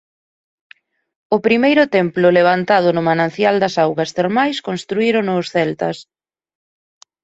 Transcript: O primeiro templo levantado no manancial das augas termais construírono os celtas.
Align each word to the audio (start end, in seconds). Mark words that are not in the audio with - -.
O 1.35 1.37
primeiro 1.45 1.83
templo 1.97 2.35
levantado 2.39 2.89
no 2.95 3.01
manancial 3.09 3.55
das 3.63 3.75
augas 3.83 4.09
termais 4.17 4.57
construírono 4.67 5.31
os 5.41 5.47
celtas. 5.55 5.97